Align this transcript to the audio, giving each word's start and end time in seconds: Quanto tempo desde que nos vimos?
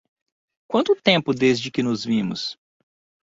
Quanto 0.67 0.95
tempo 0.95 1.31
desde 1.31 1.69
que 1.69 1.83
nos 1.83 2.03
vimos? 2.03 2.57